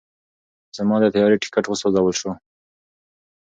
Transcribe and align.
زما 0.77 0.95
د 1.01 1.05
طیارې 1.13 1.37
ټیکټ 1.43 1.65
وسوځل 1.67 2.05
شو. 2.19 2.31